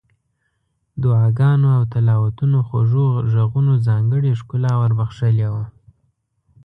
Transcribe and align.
دعاګانو 1.01 1.67
او 1.77 1.83
تلاوتونو 1.93 2.57
خوږو 2.67 3.05
غږونو 3.33 3.73
ځانګړې 3.87 4.31
ښکلا 4.39 4.73
ور 4.79 4.91
بخښلې 4.99 5.47
وه. 5.53 5.65